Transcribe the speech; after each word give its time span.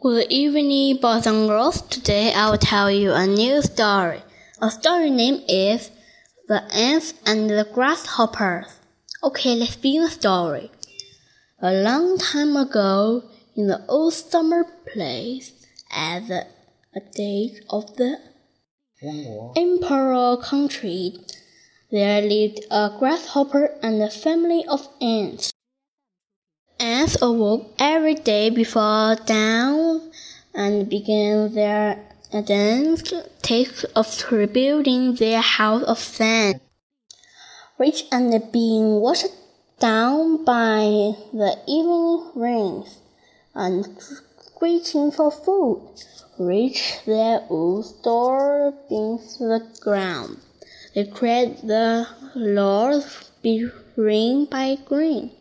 Good 0.00 0.30
evening, 0.30 0.98
boys 0.98 1.26
and 1.26 1.48
girls. 1.48 1.82
Today 1.82 2.32
I 2.32 2.48
will 2.48 2.56
tell 2.56 2.88
you 2.88 3.10
a 3.10 3.26
new 3.26 3.60
story. 3.62 4.22
A 4.62 4.70
story 4.70 5.10
name 5.10 5.42
is 5.48 5.90
The 6.46 6.62
Ants 6.72 7.14
and 7.26 7.50
the 7.50 7.66
Grasshoppers. 7.74 8.66
Okay, 9.24 9.56
let's 9.56 9.74
begin 9.74 10.02
the 10.02 10.10
story. 10.10 10.70
A 11.60 11.72
long 11.72 12.16
time 12.16 12.56
ago, 12.56 13.24
in 13.56 13.66
the 13.66 13.84
old 13.88 14.14
summer 14.14 14.66
place, 14.92 15.66
at 15.90 16.28
the 16.28 16.46
date 17.16 17.64
of 17.68 17.96
the 17.96 18.20
emperor 19.56 20.36
country, 20.36 21.16
there 21.90 22.22
lived 22.22 22.60
a 22.70 22.92
grasshopper 23.00 23.76
and 23.82 24.00
a 24.00 24.10
family 24.10 24.64
of 24.68 24.86
ants. 25.00 25.52
Ants 26.80 27.20
awoke 27.20 27.74
every 27.80 28.14
day 28.14 28.50
before 28.50 29.16
dawn 29.26 30.12
and 30.54 30.88
began 30.88 31.52
their 31.52 31.98
dance 32.44 33.12
task 33.42 33.84
of 33.96 34.24
rebuilding 34.30 35.16
their 35.16 35.40
house 35.40 35.82
of 35.82 35.98
sand. 35.98 36.60
Rich 37.78 38.04
and 38.12 38.30
being 38.52 39.00
washed 39.00 39.26
down 39.80 40.44
by 40.44 41.14
the 41.32 41.58
evening 41.66 42.30
rains 42.36 42.98
and 43.56 43.84
screeching 44.38 45.10
for 45.10 45.32
food, 45.32 45.82
reached 46.38 47.06
their 47.06 47.44
old 47.50 47.86
store 47.86 48.72
beneath 48.88 49.38
the 49.38 49.66
ground. 49.80 50.38
They 50.94 51.06
cried 51.06 51.58
the 51.58 52.06
Lord 52.36 53.02
be 53.42 53.68
green 53.96 54.44
by 54.44 54.76
green. 54.84 55.32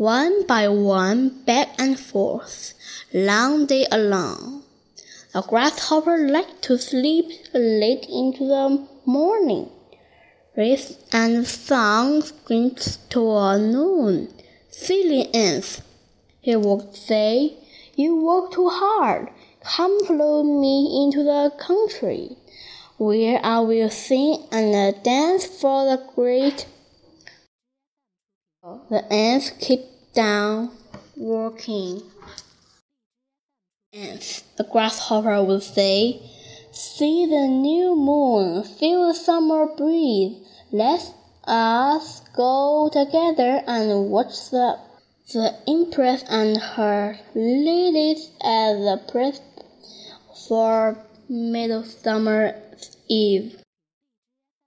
One 0.00 0.46
by 0.46 0.66
one, 0.66 1.28
back 1.44 1.78
and 1.78 2.00
forth, 2.00 2.72
long 3.12 3.66
day 3.66 3.86
along. 3.92 4.62
The 5.34 5.42
grasshopper 5.42 6.26
liked 6.26 6.62
to 6.62 6.78
sleep 6.78 7.26
late 7.52 8.06
into 8.08 8.46
the 8.46 8.88
morning. 9.04 9.68
Race 10.56 10.96
and 11.12 11.46
song 11.46 12.22
screamed 12.22 12.96
toward 13.10 13.60
noon. 13.60 14.32
Silly 14.70 15.28
ants, 15.34 15.82
he 16.40 16.56
would 16.56 16.96
say, 16.96 17.58
you 17.94 18.24
work 18.24 18.52
too 18.52 18.70
hard. 18.70 19.28
Come 19.62 20.06
follow 20.06 20.42
me 20.42 21.04
into 21.04 21.22
the 21.22 21.52
country, 21.58 22.38
where 22.96 23.38
I 23.44 23.60
will 23.60 23.90
sing 23.90 24.46
and 24.50 25.04
dance 25.04 25.44
for 25.44 25.84
the 25.84 26.02
great 26.14 26.64
the 28.90 29.10
ants 29.10 29.50
keep 29.58 29.89
down 30.12 30.70
working. 31.16 32.02
Ants, 33.92 34.42
the 34.56 34.64
grasshopper 34.64 35.42
would 35.42 35.62
say, 35.62 36.22
See 36.72 37.26
the 37.26 37.48
new 37.48 37.96
moon, 37.96 38.62
feel 38.62 39.08
the 39.08 39.14
summer 39.14 39.66
breeze. 39.76 40.36
Let 40.70 41.02
us 41.44 42.20
go 42.36 42.88
together 42.92 43.62
and 43.66 44.10
watch 44.10 44.50
the 44.50 44.78
the 45.32 45.54
empress 45.68 46.24
and 46.28 46.56
her 46.56 47.16
ladies 47.34 48.30
at 48.42 48.72
the 48.74 49.00
press 49.12 49.40
for 50.48 50.98
midsummer 51.28 52.60
eve. 53.08 53.62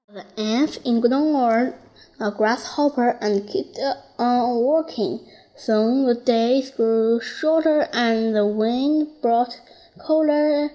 The 0.07 0.25
ants 0.37 0.77
ignored 0.85 1.75
a 2.23 2.31
grasshopper 2.31 3.17
and 3.19 3.45
kept 3.49 3.77
on 4.17 4.63
working. 4.63 5.19
Soon 5.55 6.05
the 6.05 6.15
days 6.15 6.71
grew 6.71 7.19
shorter 7.19 7.89
and 7.91 8.33
the 8.33 8.47
wind 8.47 9.09
brought 9.21 9.59
colder 9.99 10.69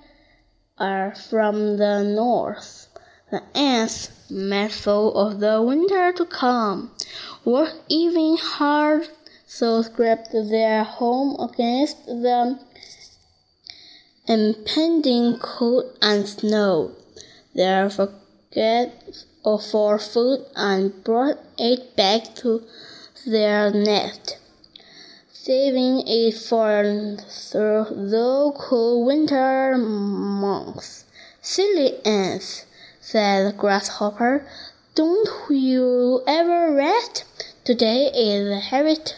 air 0.78 1.14
from 1.30 1.78
the 1.78 2.04
north. 2.04 2.88
The 3.30 3.42
ants, 3.54 4.10
made 4.30 4.72
full 4.72 5.16
of 5.16 5.40
the 5.40 5.62
winter 5.62 6.12
to 6.12 6.26
come, 6.26 6.92
worked 7.46 7.80
even 7.88 8.36
hard, 8.36 9.08
so 9.46 9.80
scraped 9.80 10.32
their 10.32 10.84
home 10.84 11.34
against 11.40 12.04
the 12.06 12.58
impending 14.26 15.38
cold 15.38 15.96
and 16.02 16.28
snow. 16.28 16.92
Their 17.54 17.88
forget 17.88 19.02
for 19.56 19.98
food 19.98 20.44
and 20.54 21.02
brought 21.04 21.38
it 21.56 21.96
back 21.96 22.34
to 22.34 22.62
their 23.26 23.70
nest, 23.70 24.36
saving 25.32 26.02
it 26.06 26.34
for 26.34 26.82
the 26.82 28.52
cool 28.58 29.06
winter 29.06 29.78
months. 29.78 31.04
Silly 31.40 32.04
ants, 32.04 32.66
said 33.00 33.46
the 33.46 33.56
grasshopper, 33.56 34.46
don't 34.94 35.28
you 35.48 36.22
ever 36.26 36.74
rest? 36.74 37.24
Today 37.64 38.10
is 38.12 38.64
harvest. 38.66 39.14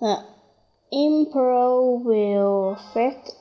The 0.00 0.24
emperor 0.92 1.98
will 1.98 2.76
feast 2.92 3.36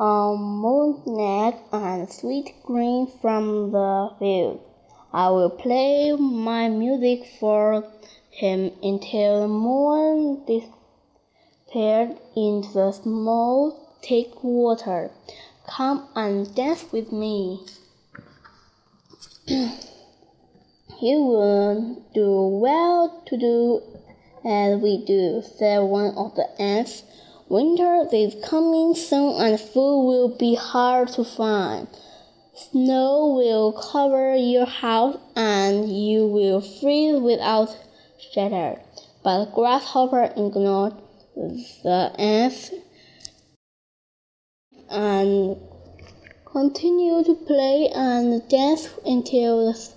on 0.00 0.40
moonlight 0.40 1.56
and 1.70 2.10
sweet 2.10 2.54
green 2.64 3.06
from 3.20 3.70
the 3.70 4.10
field. 4.18 4.58
I 5.12 5.28
will 5.28 5.50
play 5.50 6.12
my 6.12 6.70
music 6.70 7.26
for 7.38 7.84
him 8.30 8.72
until 8.82 9.42
the 9.42 9.48
moon 9.48 10.42
disappeared 10.46 12.16
into 12.34 12.72
the 12.72 12.92
small 12.92 13.76
thick 14.02 14.42
water. 14.42 15.10
Come 15.66 16.08
and 16.16 16.54
dance 16.54 16.86
with 16.90 17.12
me. 17.12 17.66
you 19.46 19.68
will 21.02 22.02
do 22.14 22.58
well 22.62 23.22
to 23.26 23.36
do 23.36 23.82
as 24.46 24.80
we 24.80 25.04
do, 25.04 25.42
said 25.42 25.80
one 25.80 26.14
of 26.14 26.34
the 26.36 26.48
ants. 26.58 27.02
Winter 27.50 28.06
is 28.12 28.36
coming 28.44 28.94
soon 28.94 29.34
and 29.42 29.58
food 29.60 30.06
will 30.06 30.28
be 30.28 30.54
hard 30.54 31.08
to 31.08 31.24
find. 31.24 31.88
Snow 32.54 33.34
will 33.36 33.72
cover 33.72 34.36
your 34.36 34.66
house 34.66 35.18
and 35.34 35.90
you 35.90 36.28
will 36.28 36.60
freeze 36.60 37.20
without 37.20 37.76
shelter. 38.20 38.80
But 39.24 39.46
grasshopper 39.46 40.32
ignored 40.36 40.94
the 41.34 42.12
ants 42.20 42.70
and 44.88 45.56
continued 46.44 47.26
to 47.26 47.34
play 47.34 47.90
and 47.92 48.48
dance 48.48 48.90
until 49.04 49.72
the 49.72 49.88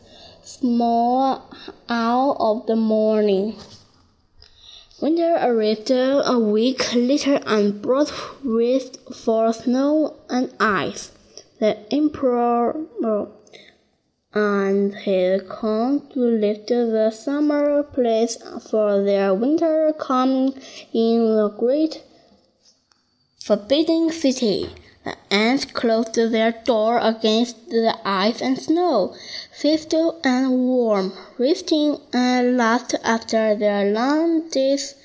small 0.44 1.54
hour 1.88 2.36
of 2.36 2.66
the 2.66 2.76
morning. 2.76 3.56
Winter 5.04 5.36
arrived 5.36 5.92
a 5.92 6.40
week 6.40 6.96
later 6.96 7.42
and 7.46 7.82
brought 7.82 8.10
with 8.42 8.96
for 9.14 9.52
snow 9.52 10.16
and 10.30 10.50
ice. 10.62 11.12
The 11.60 11.76
emperor 11.94 12.86
and 14.34 14.96
his 14.96 15.42
court 15.50 16.16
left 16.16 16.68
the 16.68 17.12
summer 17.12 17.84
place 17.84 18.38
for 18.70 19.04
their 19.04 19.34
winter 19.34 19.94
coming 20.00 20.54
in 20.94 21.36
the 21.36 21.50
great 21.50 22.02
forbidden 23.42 24.10
city. 24.10 24.70
The 25.04 25.18
ants 25.30 25.66
closed 25.66 26.16
their 26.16 26.54
door 26.64 26.98
against 26.98 27.70
the 27.70 27.98
ice 28.06 28.42
and 28.42 28.58
snow, 28.58 29.16
still 29.52 30.20
and 30.24 30.52
warm, 30.52 31.12
resting 31.38 32.00
at 32.14 32.44
last 32.44 32.96
after 33.04 33.54
their 33.54 33.92
long 33.92 34.48
days 34.50 34.96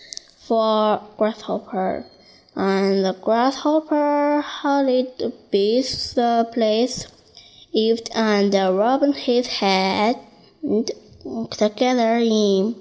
for 0.46 1.02
grasshopper. 1.16 2.06
And 2.54 3.04
the 3.04 3.14
grasshopper 3.14 4.40
hurried 4.40 5.32
beat 5.50 6.12
the 6.14 6.48
place, 6.52 7.06
lived 7.74 8.10
and 8.14 8.54
rubbed 8.54 9.16
his 9.16 9.48
head 9.48 10.16
together 11.50 12.18
in 12.18 12.76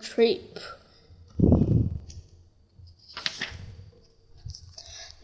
trip. 0.00 0.58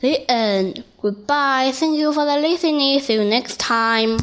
The 0.03 0.31
end. 0.31 0.85
Goodbye. 1.01 1.73
Thank 1.73 1.97
you 1.99 2.13
for 2.13 2.27
the 2.27 2.37
listening. 2.37 3.01
See 3.01 3.15
you 3.15 3.25
next 3.25 3.59
time. 3.59 4.19